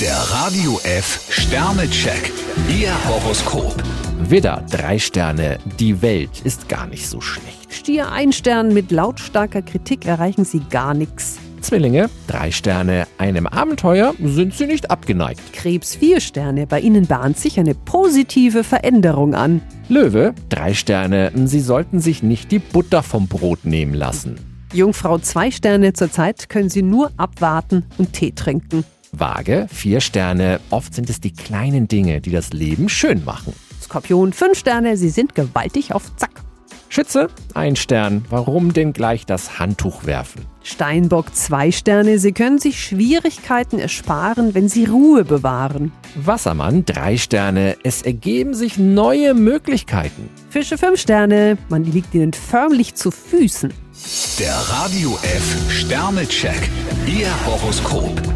[0.00, 2.30] Der Radio F Sternecheck.
[2.68, 3.82] Ihr Horoskop.
[4.28, 5.56] Widder, drei Sterne.
[5.78, 7.72] Die Welt ist gar nicht so schlecht.
[7.72, 11.38] Stier ein Stern, mit lautstarker Kritik erreichen Sie gar nichts.
[11.62, 13.06] Zwillinge, drei Sterne.
[13.16, 15.40] Einem Abenteuer sind sie nicht abgeneigt.
[15.54, 19.62] Krebs vier Sterne, bei Ihnen bahnt sich eine positive Veränderung an.
[19.88, 21.32] Löwe, drei Sterne.
[21.46, 24.36] Sie sollten sich nicht die Butter vom Brot nehmen lassen.
[24.74, 28.84] Jungfrau zwei Sterne, zurzeit können Sie nur abwarten und Tee trinken.
[29.18, 30.60] Waage, vier Sterne.
[30.70, 33.52] Oft sind es die kleinen Dinge, die das Leben schön machen.
[33.82, 36.30] Skorpion fünf Sterne, Sie sind gewaltig auf Zack.
[36.88, 38.24] Schütze, ein Stern.
[38.30, 40.42] Warum denn gleich das Handtuch werfen?
[40.62, 45.92] Steinbock zwei Sterne, Sie können sich Schwierigkeiten ersparen, wenn Sie Ruhe bewahren.
[46.14, 47.76] Wassermann, drei Sterne.
[47.82, 50.30] Es ergeben sich neue Möglichkeiten.
[50.48, 53.72] Fische fünf Sterne, man liegt Ihnen förmlich zu Füßen.
[54.38, 56.70] Der Radio F Sternecheck.
[57.06, 58.35] Ihr Horoskop.